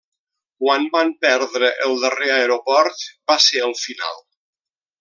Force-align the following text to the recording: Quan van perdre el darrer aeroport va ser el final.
Quan 0.61 0.87
van 0.95 1.11
perdre 1.25 1.69
el 1.89 1.93
darrer 2.05 2.31
aeroport 2.37 3.05
va 3.33 3.39
ser 3.49 3.63
el 3.69 3.77
final. 3.83 4.19